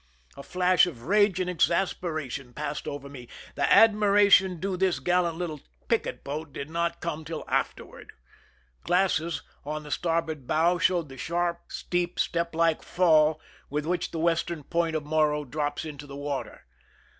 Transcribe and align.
A 0.35 0.41
flash 0.41 0.87
of 0.87 1.03
rage 1.03 1.39
and 1.39 1.47
exasperation 1.47 2.55
passed 2.55 2.87
over 2.87 3.07
me. 3.07 3.27
The 3.53 3.71
ad 3.71 3.93
miration 3.93 4.59
due 4.59 4.75
this 4.75 4.97
gallant 4.97 5.37
little 5.37 5.61
picket 5.89 6.23
boat 6.23 6.51
did 6.51 6.71
not 6.71 7.01
come 7.01 7.23
till 7.23 7.43
afterward. 7.47 8.11
Glasses 8.83 9.43
on 9.63 9.83
the 9.83 9.91
starboard 9.91 10.47
bow 10.47 10.79
showed 10.79 11.09
the 11.09 11.17
sharp, 11.19 11.65
steep, 11.71 12.19
step 12.19 12.55
like 12.55 12.81
fall 12.81 13.39
with 13.69 13.85
which 13.85 14.09
the 14.09 14.17
western 14.17 14.63
point 14.63 14.95
of 14.95 15.05
Morro 15.05 15.45
drops 15.45 15.85
into 15.85 16.07
the 16.07 16.17
water. 16.17 16.65